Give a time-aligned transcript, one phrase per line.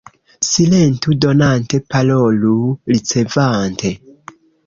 [0.51, 2.55] Silentu donante, parolu
[2.95, 3.93] ricevante.